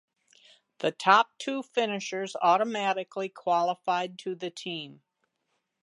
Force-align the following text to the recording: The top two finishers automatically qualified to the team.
The 0.79 0.89
top 0.91 1.37
two 1.37 1.61
finishers 1.61 2.35
automatically 2.41 3.29
qualified 3.29 4.17
to 4.23 4.33
the 4.33 4.49
team. 4.49 5.03